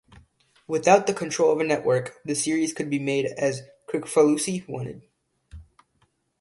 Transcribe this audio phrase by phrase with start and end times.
[0.67, 5.03] Without the control of a network, the series could be made as Kricfalusi wanted.